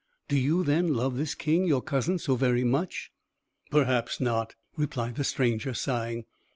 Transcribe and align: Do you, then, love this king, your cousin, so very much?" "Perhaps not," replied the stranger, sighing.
Do 0.27 0.35
you, 0.35 0.63
then, 0.63 0.95
love 0.95 1.15
this 1.15 1.35
king, 1.35 1.67
your 1.67 1.83
cousin, 1.83 2.17
so 2.17 2.35
very 2.35 2.63
much?" 2.63 3.11
"Perhaps 3.69 4.19
not," 4.19 4.55
replied 4.75 5.13
the 5.15 5.23
stranger, 5.23 5.75
sighing. 5.75 6.25